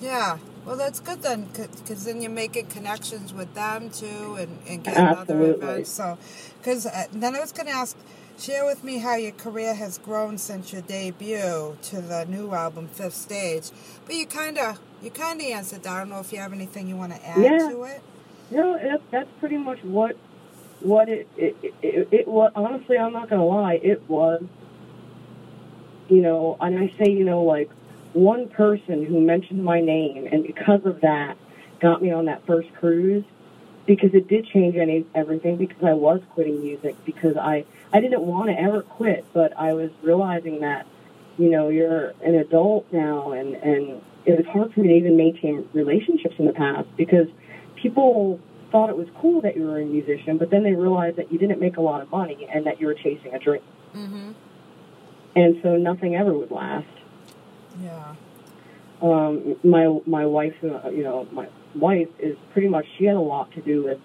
[0.00, 0.38] Yeah.
[0.64, 5.02] Well, that's good then, because then you're making connections with them too, and, and getting
[5.04, 5.66] other Absolutely.
[5.66, 5.90] events.
[5.90, 6.18] So,
[6.58, 7.96] because uh, then I was going to ask,
[8.40, 12.88] share with me how your career has grown since your debut to the new album,
[12.88, 13.70] Fifth Stage.
[14.06, 15.92] But you kind of you kind of answered that.
[15.92, 17.68] I don't know if you have anything you want to add Yeah.
[17.68, 18.02] to it.
[18.50, 20.16] No, it, that's pretty much what
[20.80, 22.50] what it it, it it was.
[22.54, 23.74] Honestly, I'm not gonna lie.
[23.74, 24.42] It was,
[26.08, 27.70] you know, and I say, you know, like
[28.12, 31.36] one person who mentioned my name, and because of that,
[31.80, 33.24] got me on that first cruise.
[33.86, 35.56] Because it did change any everything.
[35.56, 36.96] Because I was quitting music.
[37.04, 40.86] Because I I didn't want to ever quit, but I was realizing that,
[41.38, 45.16] you know, you're an adult now, and and it was hard for me to even
[45.16, 47.26] maintain relationships in the past because
[47.76, 48.38] people
[48.70, 51.38] thought it was cool that you were a musician, but then they realized that you
[51.38, 53.62] didn't make a lot of money and that you were chasing a dream.
[53.94, 54.32] Mm-hmm.
[55.34, 56.86] And so nothing ever would last.
[57.80, 58.14] Yeah.
[59.02, 63.20] Um, my my wife, uh, you know, my wife is pretty much she had a
[63.20, 63.98] lot to do with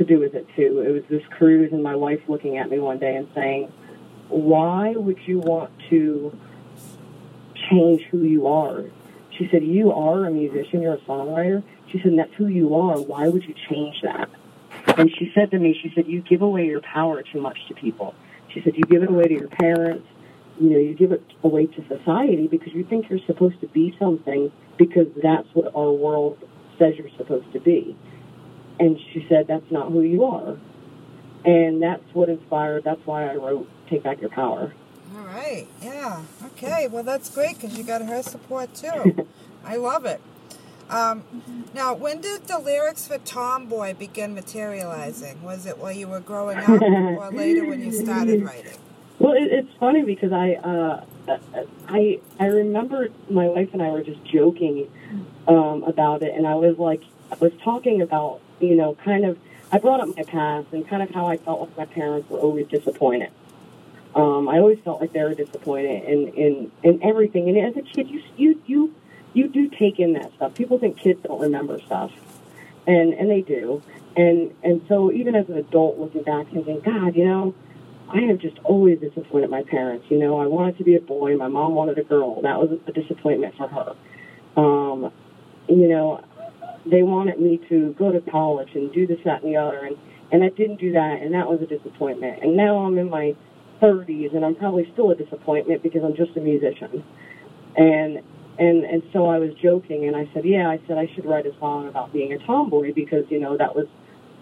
[0.00, 0.80] to do with it too.
[0.80, 3.70] It was this cruise, and my wife looking at me one day and saying,
[4.28, 6.32] "Why would you want to
[7.70, 8.84] change who you are?"
[9.36, 10.80] She said, "You are a musician.
[10.80, 13.00] You're a songwriter." She said, "That's who you are.
[13.00, 14.30] Why would you change that?"
[14.96, 17.74] And she said to me, "She said you give away your power too much to
[17.74, 18.14] people."
[18.48, 20.06] She said, "You give it away to your parents."
[20.60, 23.96] you know, you give it away to society because you think you're supposed to be
[23.98, 26.36] something because that's what our world
[26.78, 27.96] says you're supposed to be.
[28.80, 30.56] And she said, that's not who you are.
[31.44, 32.82] and that's what inspired.
[32.84, 34.72] That's why I wrote "Take Back Your Power."
[35.16, 35.66] All right.
[35.82, 36.22] Yeah.
[36.46, 36.88] Okay.
[36.88, 39.26] Well, that's great because you got her support too.
[39.64, 40.20] I love it.
[40.90, 41.24] Um,
[41.74, 45.42] now, when did the lyrics for Tomboy begin materializing?
[45.42, 48.76] Was it while you were growing up or later when you started writing?
[49.18, 51.04] Well, it, it's funny because I, uh,
[51.86, 54.88] I, I remember my wife and I were just joking
[55.46, 59.38] um, about it, and I was like, I was talking about, you know, kind of,
[59.72, 62.38] I brought up my past and kind of how I felt like my parents were
[62.38, 63.30] always disappointed.
[64.14, 67.48] Um, I always felt like they were disappointed in, in, in everything.
[67.48, 68.94] And as a kid, you, you, you,
[69.32, 70.54] you do take in that stuff.
[70.54, 72.10] People think kids don't remember stuff.
[72.86, 73.82] And, and they do.
[74.16, 77.54] And, and so even as an adult looking back and thinking, God, you know,
[78.08, 80.06] I have just always disappointed my parents.
[80.10, 81.36] You know, I wanted to be a boy.
[81.36, 82.42] My mom wanted a girl.
[82.42, 83.94] That was a disappointment for her.
[84.60, 85.12] Um,
[85.68, 86.24] you know,
[86.86, 89.78] they wanted me to go to college and do this, that, and the other.
[89.78, 89.96] And,
[90.32, 91.20] and I didn't do that.
[91.22, 92.42] And that was a disappointment.
[92.42, 93.34] And now I'm in my
[93.80, 97.04] 30s, and I'm probably still a disappointment because I'm just a musician.
[97.76, 98.22] And
[98.58, 101.46] and and so I was joking, and I said, yeah, I said I should write
[101.46, 103.86] a song about being a tomboy because you know that was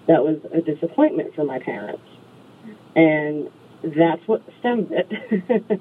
[0.08, 2.02] that was a disappointment for my parents,
[2.96, 3.48] and
[3.82, 5.80] that's what stemmed it.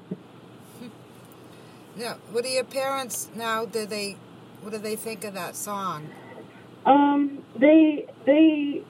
[1.96, 2.14] yeah.
[2.30, 3.64] What do your parents now?
[3.64, 4.16] Do they?
[4.60, 6.08] What do they think of that song?
[6.88, 8.82] Um, they they,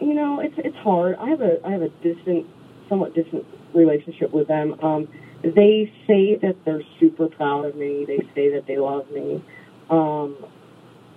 [0.00, 1.16] you know, it's it's hard.
[1.16, 2.46] I have a I have a distant,
[2.88, 4.78] somewhat distant relationship with them.
[4.82, 5.08] Um,
[5.42, 8.04] they say that they're super proud of me.
[8.06, 9.44] They say that they love me.
[9.90, 10.36] Um,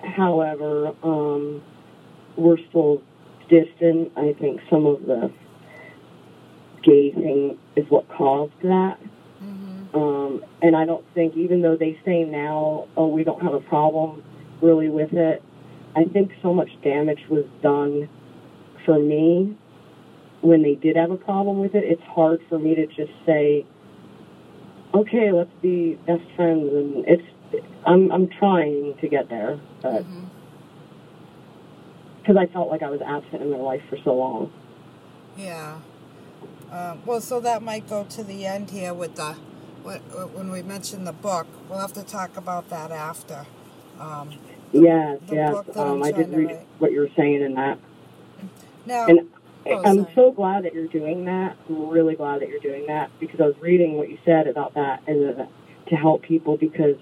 [0.03, 1.61] however, um,
[2.35, 3.01] we're still
[3.49, 4.11] distant.
[4.17, 5.31] I think some of the
[6.83, 8.99] gay thing is what caused that.
[9.43, 9.95] Mm-hmm.
[9.95, 13.61] Um, and I don't think, even though they say now, oh, we don't have a
[13.61, 14.23] problem
[14.61, 15.43] really with it,
[15.99, 18.07] I think so much damage was done
[18.85, 19.57] for me
[20.41, 23.65] when they did have a problem with it, it's hard for me to just say,
[24.93, 26.69] okay, let's be best friends.
[26.73, 30.05] And it's, I'm, I'm trying to get there, but
[32.21, 32.37] because mm-hmm.
[32.37, 34.51] I felt like I was absent in their life for so long.
[35.37, 35.79] Yeah.
[36.71, 39.33] Um, well, so that might go to the end here with the,
[39.83, 41.47] when we mention the book.
[41.67, 43.45] We'll have to talk about that after.
[43.99, 44.29] Um,
[44.71, 45.55] yes, yes.
[45.75, 47.79] Um, I did read what you were saying in that.
[48.85, 49.29] Now, and
[49.65, 51.57] Oh, I'm so glad that you're doing that.
[51.67, 54.73] I'm really glad that you're doing that because I was reading what you said about
[54.75, 55.47] that and
[55.87, 56.95] to help people because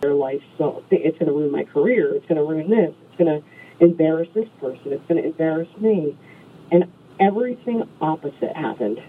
[0.00, 2.14] their life so it's going to ruin my career.
[2.14, 2.94] It's going to ruin this.
[3.08, 4.92] It's going to embarrass this person.
[4.92, 6.16] It's going to embarrass me,
[6.70, 6.84] and
[7.18, 9.00] everything opposite happened,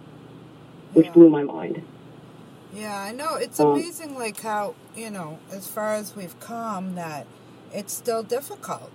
[0.94, 1.12] which yeah.
[1.12, 1.84] blew my mind.
[2.74, 3.36] Yeah, I know.
[3.36, 7.28] It's um, amazing, like how you know, as far as we've come, that
[7.74, 8.92] it's still difficult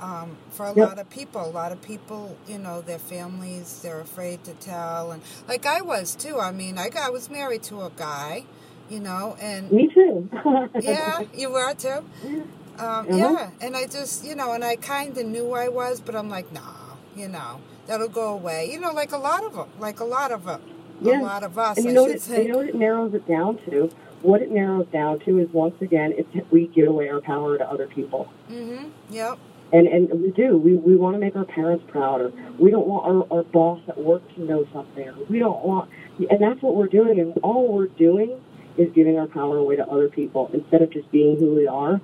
[0.00, 0.88] um, for a yep.
[0.88, 1.44] lot of people.
[1.44, 5.12] A lot of people, you know, their families, they're afraid to tell.
[5.12, 6.38] And like I was too.
[6.38, 8.44] I mean, I, got, I was married to a guy,
[8.90, 9.70] you know, and.
[9.70, 10.28] Me too.
[10.80, 11.88] yeah, you were too?
[11.88, 12.44] Um,
[12.78, 13.16] uh-huh.
[13.16, 16.28] Yeah, and I just, you know, and I kind of knew I was, but I'm
[16.28, 18.70] like, nah, you know, that'll go away.
[18.72, 20.62] You know, like a lot of them, like a lot of them,
[21.00, 21.20] yeah.
[21.20, 21.76] a lot of us.
[21.76, 23.90] And you, know what, you know what it narrows it down to?
[24.22, 27.68] What it narrows down to is once again, it's we give away our power to
[27.68, 28.32] other people.
[28.50, 28.88] Mm-hmm.
[29.10, 29.38] Yep.
[29.72, 30.56] And and we do.
[30.56, 33.80] We we want to make our parents proud, or we don't want our, our boss
[33.88, 35.90] at work to know something, or we don't want.
[36.18, 37.18] And that's what we're doing.
[37.18, 38.38] And all we're doing
[38.76, 42.00] is giving our power away to other people instead of just being who we are.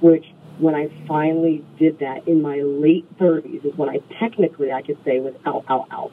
[0.00, 0.24] Which,
[0.58, 4.98] when I finally did that in my late 30s, is when I technically I could
[5.04, 6.12] say was out, out, out.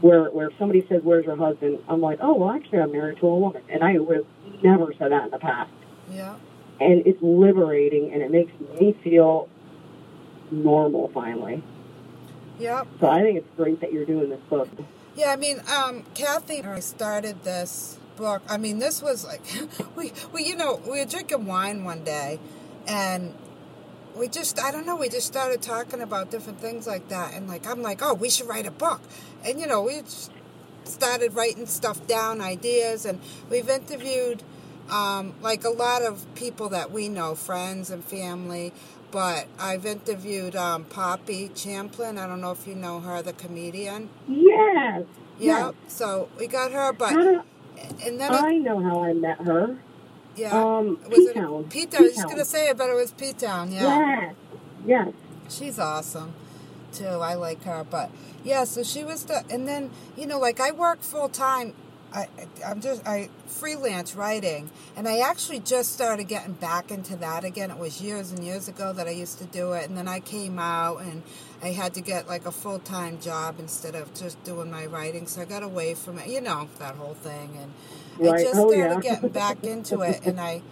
[0.00, 3.26] Where where somebody says, "Where's your husband?" I'm like, "Oh, well, actually, I'm married to
[3.26, 5.70] a woman," and I would have never said that in the past.
[6.10, 6.36] Yeah.
[6.80, 9.48] And it's liberating, and it makes me feel
[10.50, 11.62] normal finally.
[12.58, 12.86] Yep.
[13.00, 14.68] So I think it's great that you're doing this book.
[15.16, 18.42] Yeah, I mean, um, Kathy started this book.
[18.48, 19.40] I mean, this was like,
[19.96, 22.38] we, we, you know, we were drinking wine one day,
[22.86, 23.34] and
[24.16, 27.48] we just, I don't know, we just started talking about different things like that, and
[27.48, 29.00] like, I'm like, oh, we should write a book,
[29.44, 30.30] and you know, we just
[30.84, 34.42] started writing stuff down, ideas, and we've interviewed.
[34.90, 38.72] Um, like a lot of people that we know, friends and family,
[39.10, 42.18] but I've interviewed um, Poppy Champlin.
[42.18, 44.08] I don't know if you know her, the comedian.
[44.26, 45.04] Yes.
[45.38, 45.66] Yeah.
[45.66, 45.74] Yes.
[45.88, 47.12] So we got her, but
[48.04, 49.76] and then I it, know how I met her.
[50.38, 50.52] Yeah.
[50.52, 51.64] Um, was P-Town.
[51.64, 52.00] it P-Town?
[52.00, 53.72] I was just gonna say it, but it was P-Town.
[53.72, 53.82] Yeah.
[53.82, 54.34] Yes.
[54.86, 55.08] Yes.
[55.48, 56.34] She's awesome
[56.92, 57.06] too.
[57.06, 58.10] I like her, but
[58.44, 58.64] yeah.
[58.64, 61.74] So she was the, and then you know, like I work full time
[62.14, 62.28] I,
[62.66, 67.70] I'm just I freelance writing, and I actually just started getting back into that again.
[67.70, 70.20] It was years and years ago that I used to do it, and then I
[70.20, 71.22] came out and
[71.62, 75.26] I had to get like a full time job instead of just doing my writing.
[75.26, 77.72] So I got away from it, you know, that whole thing, and
[78.18, 78.28] Right.
[78.28, 79.02] I just Oh, started yeah.
[79.02, 80.62] getting back into it, and I,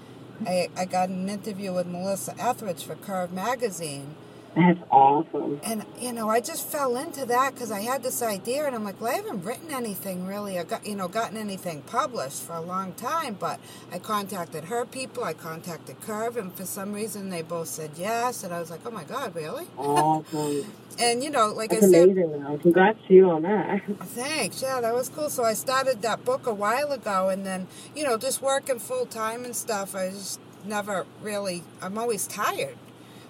[0.46, 4.14] I I got an interview with Melissa Etheridge for Curve magazine.
[4.56, 5.60] That's awesome.
[5.64, 8.84] And you know, I just fell into that because I had this idea, and I'm
[8.84, 12.54] like, well, I haven't written anything really, I got you know, gotten anything published for
[12.54, 13.36] a long time.
[13.38, 13.60] But
[13.92, 18.44] I contacted her people, I contacted Curve, and for some reason they both said yes,
[18.44, 19.66] and I was like, oh my god, really?
[19.76, 20.64] Awesome.
[20.98, 22.56] And you know, like That's I said, amazing, though.
[22.56, 23.82] Congrats to you on that.
[24.04, 24.62] Thanks.
[24.62, 25.28] Yeah, that was cool.
[25.28, 29.04] So I started that book a while ago, and then you know, just working full
[29.04, 29.94] time and stuff.
[29.94, 31.64] I just never really.
[31.82, 32.78] I'm always tired.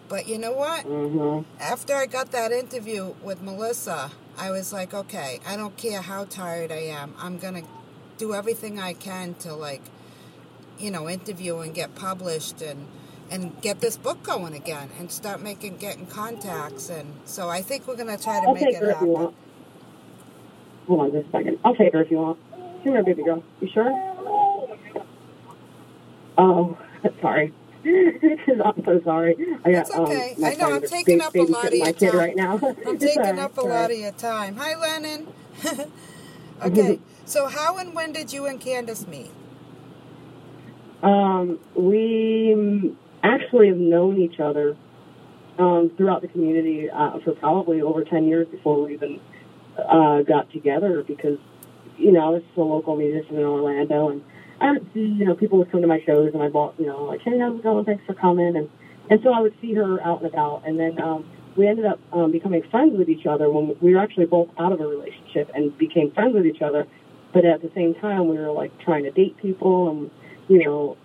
[0.09, 0.85] But you know what?
[0.85, 6.03] hmm After I got that interview with Melissa, I was like, okay, I don't care
[6.03, 7.15] how tired I am.
[7.19, 7.63] I'm gonna
[8.19, 9.83] do everything I can to like,
[10.79, 12.87] you know, interview and get published and
[13.31, 17.89] and get this book going again and start making getting contacts and so I think
[17.89, 19.07] we're gonna try to I'll make take it her if happen.
[19.07, 19.37] you want.
[20.89, 21.59] Hold on just a second.
[21.65, 22.39] I'll take her if you want.
[22.85, 23.45] Come here, baby girl.
[23.61, 23.93] You sure?
[26.39, 26.79] Oh,
[27.23, 27.53] sorry.
[28.65, 29.37] I'm so sorry.
[29.65, 30.35] I got, That's okay.
[30.39, 32.19] Um, I know, I'm taking up a lot of my your kid time.
[32.19, 32.61] right now.
[32.87, 34.57] I'm taking right, up a all lot of your time.
[34.57, 35.29] Hi, Lennon.
[36.63, 39.31] okay, so how and when did you and Candace meet?
[41.03, 44.77] Um, we actually have known each other
[45.59, 49.21] um, throughout the community uh, for probably over 10 years before we even
[49.79, 51.39] uh, got together because,
[51.99, 54.25] you know, I was a local musician in Orlando and
[54.61, 56.87] I would see, you know, people would come to my shows and I'd, walk, you
[56.87, 57.85] know, like, hey, how's it going?
[57.85, 58.57] Thanks for coming.
[58.57, 58.71] And,
[59.11, 60.63] and so I would see her out and about.
[60.67, 64.01] And then um, we ended up um, becoming friends with each other when we were
[64.01, 66.87] actually both out of a relationship and became friends with each other.
[67.35, 70.11] But at the same time, we were like trying to date people and,
[70.49, 70.97] you know,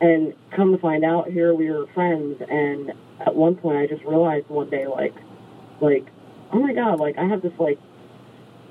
[0.00, 4.02] and come to find out here we were friends and at one point I just
[4.04, 5.14] realized one day like
[5.80, 6.06] like
[6.52, 7.78] oh my god like I have this like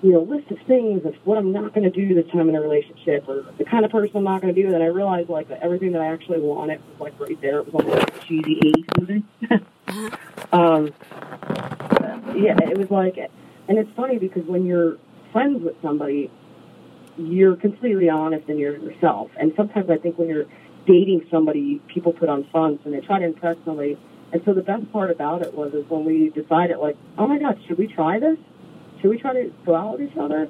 [0.01, 2.55] you know list of things of what I'm not going to do this time in
[2.55, 5.29] a relationship or the kind of person I'm not going to do and I realized
[5.29, 7.59] like that everything that I actually wanted was like right there.
[7.59, 9.23] It was almost like cheesy movie
[10.53, 10.93] um
[12.35, 14.97] yeah it was like and it's funny because when you're
[15.31, 16.31] friends with somebody
[17.19, 19.29] you're completely honest and you're yourself.
[19.37, 20.45] And sometimes I think when you're
[20.85, 23.97] dating somebody, people put on fronts and they try to impress somebody.
[24.31, 27.39] And so the best part about it was is when we decided, like, oh my
[27.39, 28.37] God, should we try this?
[29.01, 30.49] Should we try to go out each other?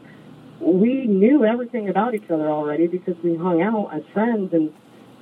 [0.59, 4.73] We knew everything about each other already because we hung out as friends, and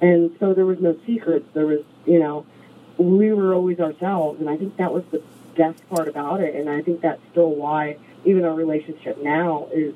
[0.02, 1.46] and so there was no secrets.
[1.54, 2.46] There was, you know,
[2.98, 5.22] we were always ourselves, and I think that was the
[5.56, 6.56] best part about it.
[6.56, 9.94] And I think that's still why even our relationship now is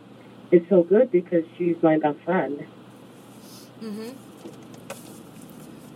[0.52, 2.66] is so good because she's my best friend.
[3.80, 4.10] hmm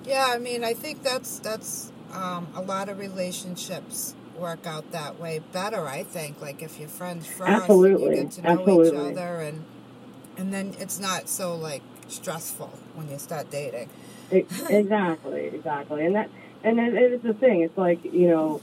[0.06, 5.20] Yeah, I mean, I think that's that's um, a lot of relationships work out that
[5.20, 5.88] way better.
[5.88, 8.16] I think, like if you're friends first, and you Absolutely.
[8.16, 9.64] get to know each other, and
[10.38, 13.90] and then it's not so like stressful when you start dating.
[14.32, 16.30] E- exactly, exactly, and that
[16.64, 17.62] and then it's the thing.
[17.62, 18.62] It's like you know,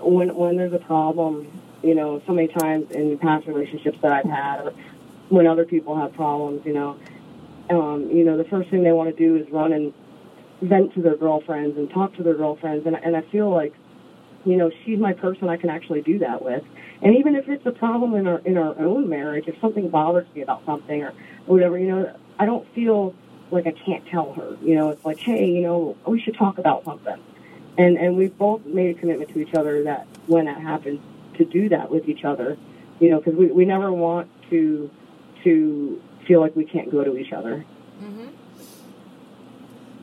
[0.00, 1.46] when when there's a problem,
[1.82, 4.72] you know, so many times in past relationships that I've had, or
[5.28, 6.98] when other people have problems, you know,
[7.70, 9.92] um, you know, the first thing they want to do is run and
[10.62, 13.74] vent to their girlfriends and talk to their girlfriends, and and I feel like,
[14.44, 16.62] you know, she's my person I can actually do that with.
[17.02, 20.26] And even if it's a problem in our in our own marriage, if something bothers
[20.34, 21.12] me about something or
[21.46, 23.14] whatever, you know, I don't feel
[23.50, 24.56] like I can't tell her.
[24.62, 27.16] You know, it's like, hey, you know, we should talk about something.
[27.76, 31.00] And and we've both made a commitment to each other that when that happens,
[31.38, 32.56] to do that with each other.
[33.00, 34.90] You know, because we we never want to
[35.42, 37.64] to feel like we can't go to each other.
[37.98, 38.28] hmm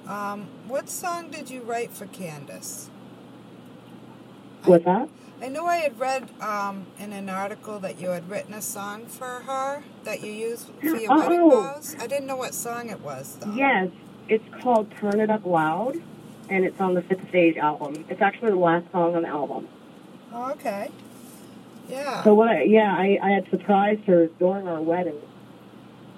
[0.07, 2.89] Um, what song did you write for Candace?
[4.65, 5.09] What's that?
[5.41, 9.07] I know I had read um, in an article that you had written a song
[9.07, 11.49] for her that you used for your wedding Oh.
[11.49, 11.95] vows.
[11.99, 13.51] I didn't know what song it was though.
[13.53, 13.89] Yes,
[14.29, 15.95] it's called Turn It Up Loud,
[16.49, 18.05] and it's on the Fifth Stage album.
[18.07, 19.67] It's actually the last song on the album.
[20.31, 20.91] Oh, okay.
[21.89, 22.23] Yeah.
[22.23, 22.49] So what?
[22.49, 25.19] I, yeah, I, I had surprised her during our wedding,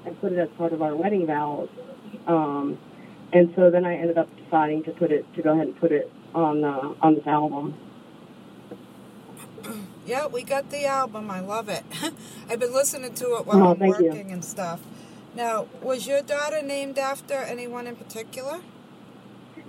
[0.06, 1.69] and put it as part of our wedding vows.
[2.27, 2.77] Um,
[3.32, 5.93] and so then I ended up deciding to put it to go ahead and put
[5.93, 7.73] it on uh, on this album.
[10.06, 11.32] Yeah, we got the album.
[11.32, 11.84] I love it.
[12.49, 14.08] I've been listening to it while Oh, I'm thank you.
[14.08, 14.82] working and stuff.
[15.36, 18.60] Now, was your daughter named after anyone in particular?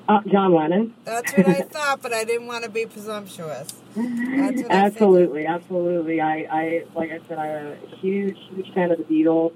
[0.09, 0.95] Uh, John Lennon.
[1.05, 3.73] That's what I thought, but I didn't want to be presumptuous.
[3.95, 6.21] What I absolutely, absolutely.
[6.21, 9.53] I, I, like I said, I'm a huge, huge fan of the Beatles.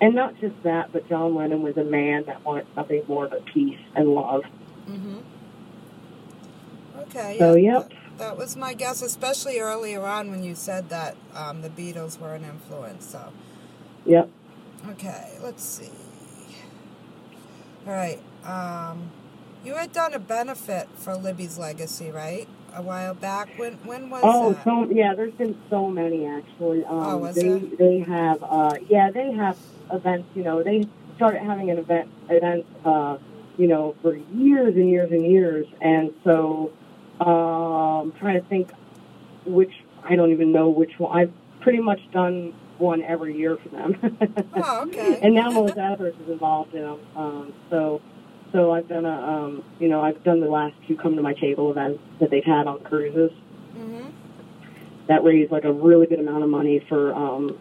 [0.00, 3.44] and not just that, but John Lennon was a man that wanted something more but
[3.46, 4.42] peace and love.
[4.88, 5.18] Mm-hmm.
[7.00, 7.36] Okay.
[7.38, 7.92] So, yeah, yep.
[8.20, 12.34] That, was my guess, especially earlier on when you said that um, the Beatles were
[12.34, 13.06] an influence.
[13.06, 13.32] So.
[14.04, 14.28] Yep.
[14.90, 15.38] Okay.
[15.42, 15.88] Let's see.
[17.86, 18.20] All right.
[18.44, 19.10] Um,
[19.64, 22.46] you had done a benefit for Libby's Legacy, right?
[22.74, 23.58] A while back.
[23.58, 24.64] When when was Oh, that?
[24.64, 26.84] so yeah, there's been so many actually.
[26.84, 27.58] Um, Oh, was they there?
[27.78, 29.56] they have uh, yeah they have
[29.90, 30.28] events.
[30.34, 30.84] You know, they
[31.16, 33.16] started having an event event uh,
[33.56, 36.70] you know for years and years and years, and so
[37.20, 38.70] um, I'm trying to think
[39.44, 41.16] which I don't even know which one.
[41.16, 44.18] I've pretty much done one every year for them.
[44.54, 45.18] Oh, okay.
[45.22, 47.00] and now Melissa Etheridge is involved in them.
[47.14, 48.00] Um, so,
[48.52, 51.34] so I've done a, um, you know, I've done the last two come to my
[51.34, 53.30] table events that they've had on cruises
[53.74, 54.08] hmm
[55.10, 57.58] that raised like a really good amount of money for um,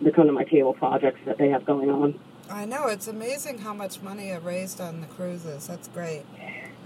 [0.00, 2.18] the come to my table projects that they have going on.
[2.50, 5.68] I know it's amazing how much money I've raised on the cruises.
[5.68, 6.24] That's great.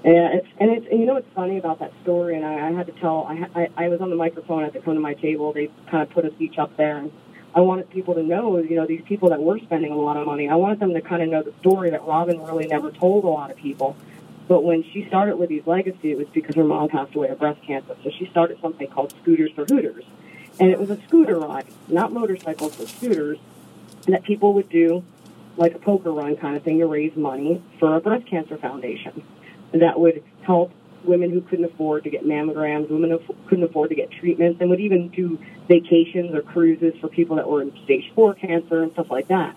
[0.05, 2.73] Yeah, it's and it's and you know what's funny about that story, and I, I
[2.73, 3.25] had to tell.
[3.29, 5.53] I, I I was on the microphone at the come to my table.
[5.53, 7.13] They kind of put us each up there, and
[7.55, 10.27] I wanted people to know, you know, these people that were spending a lot of
[10.27, 10.49] money.
[10.49, 13.29] I wanted them to kind of know the story that Robin really never told a
[13.29, 13.97] lot of people.
[14.49, 17.63] But when she started Libby's legacy, it was because her mom passed away of breast
[17.63, 17.97] cancer.
[18.03, 20.05] So she started something called Scooters for Hooters,
[20.59, 23.39] and it was a scooter ride, not motorcycles, but scooters,
[24.09, 25.05] that people would do
[25.57, 29.23] like a poker run kind of thing to raise money for a breast cancer foundation
[29.73, 30.73] that would help
[31.05, 34.71] women who couldn't afford to get mammograms, women who couldn't afford to get treatments, and
[34.71, 38.93] would even do vacations or cruises for people that were in stage four cancer and
[38.93, 39.57] stuff like that.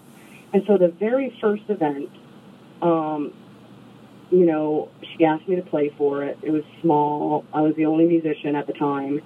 [0.53, 2.09] And so the very first event,
[2.81, 3.33] um,
[4.31, 6.37] you know, she asked me to play for it.
[6.41, 7.45] It was small.
[7.53, 9.21] I was the only musician at the time.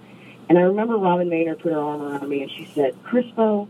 [0.49, 3.67] And I remember Robin Maynard put her arm around me and she said, Crispo,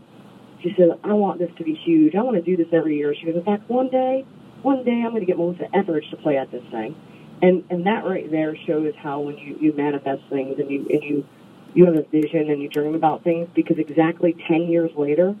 [0.62, 2.14] she said, I want this to be huge.
[2.14, 3.14] I want to do this every year.
[3.14, 4.24] She goes, in fact, one day,
[4.62, 6.96] one day I'm going to get Melissa Etheridge to play at this thing.
[7.42, 11.02] And and that right there shows how when you, you manifest things and you and
[11.02, 11.26] you
[11.74, 15.34] you have a vision and you dream about things because exactly ten years later,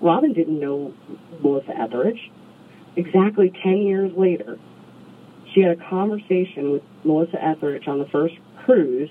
[0.00, 0.92] Robin didn't know
[1.42, 2.30] Melissa Etheridge.
[2.96, 4.58] Exactly ten years later,
[5.54, 8.34] she had a conversation with Melissa Etheridge on the first
[8.64, 9.10] cruise,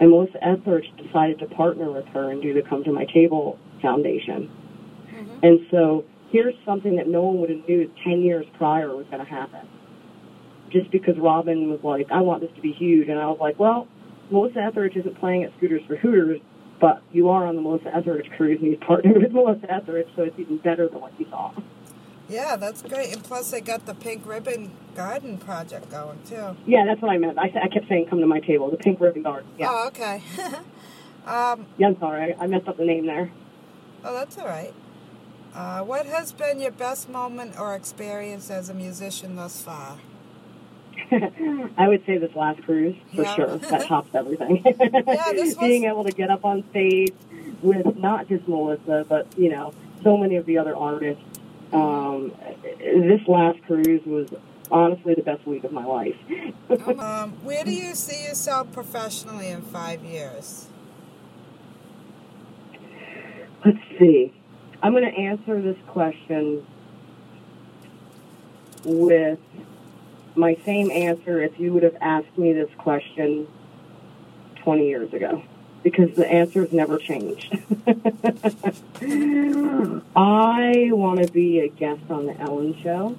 [0.00, 3.58] and Melissa Etheridge decided to partner with her and do the Come to My Table
[3.80, 4.50] Foundation.
[5.10, 9.06] hmm And so here's something that no one would have knew 10 years prior was
[9.10, 9.60] going to happen.
[10.70, 13.08] Just because Robin was like, I want this to be huge.
[13.08, 13.88] And I was like, well,
[14.30, 16.40] Melissa Etheridge isn't playing at Scooters for Hooters,
[16.80, 20.22] but you are on the Melissa Etheridge cruise and he's partnered with Melissa Etheridge, so
[20.22, 21.52] it's even better than what you saw.
[22.28, 23.10] Yeah, that's great.
[23.14, 26.56] And plus, they got the Pink Ribbon Garden project going too.
[26.66, 27.38] Yeah, that's what I meant.
[27.38, 29.48] I, I kept saying come to my table, the Pink Ribbon Garden.
[29.58, 29.68] Yeah.
[29.70, 30.22] Oh, okay.
[31.26, 32.34] um, Yeah, I'm sorry.
[32.34, 33.30] I, I messed up the name there.
[34.04, 34.74] oh, that's all right.
[35.54, 39.96] Uh, what has been your best moment or experience as a musician thus far?
[41.78, 43.34] I would say this last cruise for Yeah.
[43.34, 43.56] sure.
[43.58, 44.62] That tops everything.
[44.64, 44.76] this
[45.36, 47.12] was- Being able to get up on stage
[47.62, 51.22] with not just Melissa, but you know, so many of the other artists.
[51.72, 52.32] Um,
[52.78, 54.28] this last cruise was
[54.70, 56.16] honestly the best week of my life.
[56.98, 60.66] um, where do you see yourself professionally in five years?
[63.64, 64.32] Let's see.
[64.82, 66.64] I'm going to answer this question
[68.84, 69.38] with
[70.38, 73.46] my same answer if you would have asked me this question
[74.56, 75.42] 20 years ago,
[75.82, 77.52] because the answers never changed.
[80.16, 83.16] I want to be a guest on the Ellen Show,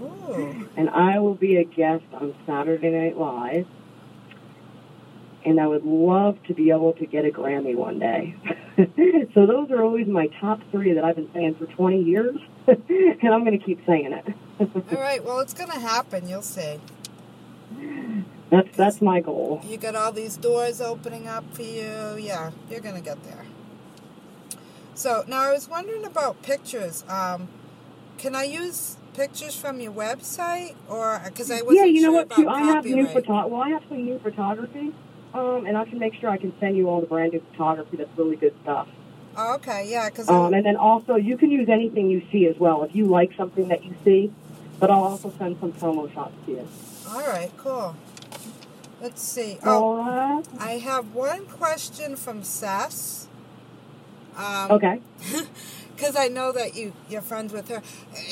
[0.00, 0.68] Ooh.
[0.76, 3.66] and I will be a guest on Saturday Night Live.
[5.48, 8.34] And I would love to be able to get a Grammy one day.
[9.34, 12.36] so those are always my top three that I've been saying for 20 years,
[12.66, 14.26] and I'm going to keep saying it.
[14.60, 15.24] All right.
[15.24, 16.28] Well, it's going to happen.
[16.28, 16.78] You'll see.
[18.50, 19.62] That's that's my goal.
[19.66, 22.16] You got all these doors opening up for you.
[22.18, 23.44] Yeah, you're going to get there.
[24.94, 27.04] So now I was wondering about pictures.
[27.08, 27.48] Um,
[28.16, 32.12] can I use pictures from your website, or because I wasn't Yeah, you know sure
[32.14, 32.26] what?
[32.26, 33.46] about Too, I have new photo.
[33.48, 34.92] Well, I have some new photography,
[35.34, 37.96] um, and I can make sure I can send you all the brand new photography.
[37.96, 38.88] That's really good stuff.
[39.36, 42.58] Oh, okay, yeah, because Um, and then also, you can use anything you see as
[42.58, 42.82] well.
[42.82, 44.32] If you like something that you see,
[44.80, 46.68] but I'll also send some promo shots to you.
[47.08, 47.94] all right, cool.
[49.00, 49.58] Let's see.
[49.64, 50.42] Oh, right.
[50.58, 53.28] I have one question from Sess.
[54.36, 55.00] Um, Okay.
[55.98, 57.82] because I know that you you're friends with her,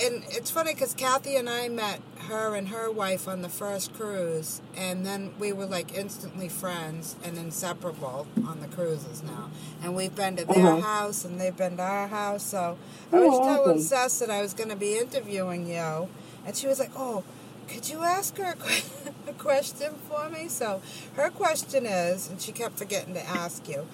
[0.05, 3.93] and it's funny because Kathy and I met her and her wife on the first
[3.95, 9.51] cruise, and then we were like instantly friends and inseparable on the cruises now.
[9.83, 10.81] And we've been to their Uh-huh.
[10.81, 12.45] house, and they've been to our house.
[12.45, 12.79] So
[13.13, 13.83] I Oh, was telling awesome.
[13.87, 16.09] Sess that I was going to be interviewing you,
[16.47, 17.25] and she was like, "Oh,
[17.69, 20.81] could you ask her a, que- a question for me?" So
[21.17, 23.87] her question is, and she kept forgetting to ask you,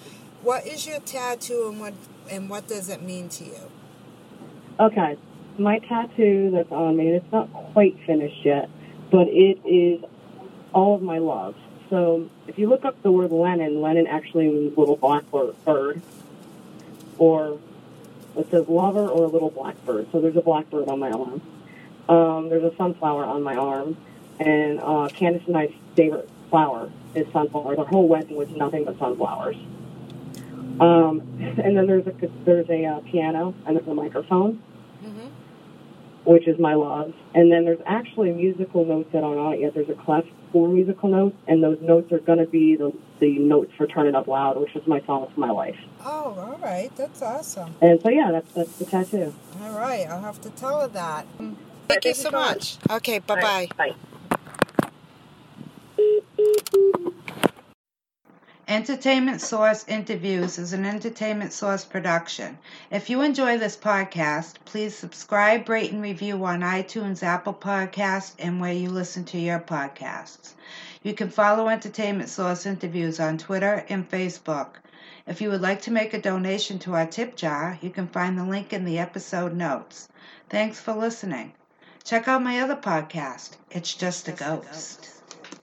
[0.43, 1.95] "What is your tattoo, and what
[2.31, 3.71] and what does it mean to you?"
[4.81, 5.17] Okay,
[5.59, 8.69] my tattoo that's on me, it's not quite finished yet,
[9.11, 10.03] but it is
[10.73, 11.55] all of my love.
[11.91, 16.01] So if you look up the word Lennon, Lennon actually means little black bird,
[17.19, 17.59] or
[18.37, 20.11] it says lover or a little blackbird.
[20.11, 21.43] So there's a blackbird on my arm.
[22.09, 23.97] Um, there's a sunflower on my arm,
[24.41, 27.79] and uh, Candace and I's favorite flower is sunflowers.
[27.79, 29.57] Our whole wedding was nothing but sunflowers.
[30.81, 31.21] Um,
[31.65, 32.13] and then there's a
[32.45, 34.63] there's a uh, piano and there's a microphone
[35.05, 35.29] Mm-hmm.
[36.25, 37.13] which is my love.
[37.35, 39.75] And then there's actually musical notes that aren't on it yet.
[39.75, 43.39] There's a clef for musical notes, and those notes are going to be the, the
[43.41, 45.75] notes for Turn It Up Loud, which is my song for my life.
[46.05, 46.95] Oh, all right.
[46.95, 47.75] That's awesome.
[47.81, 49.35] And so, yeah, that's, that's the tattoo.
[49.61, 50.07] All right.
[50.09, 51.27] I'll have to tell her that.
[51.39, 51.57] Thank
[51.89, 52.79] Thank you you so so much.
[52.91, 53.19] Okay.
[53.19, 53.95] Bye bye.
[57.37, 57.49] Bye.
[58.69, 62.59] Entertainment Source Interviews is an Entertainment Source production.
[62.93, 68.61] If you enjoy this podcast, please subscribe, rate, and review on iTunes, Apple Podcasts, and
[68.61, 70.53] where you listen to your podcasts.
[71.03, 74.75] You can follow Entertainment Source Interviews on Twitter and Facebook.
[75.27, 78.39] If you would like to make a donation to our tip jar, you can find
[78.39, 80.09] the link in the episode notes.
[80.49, 81.53] Thanks for listening.
[82.05, 85.22] Check out my other podcast, It's Just a Ghost.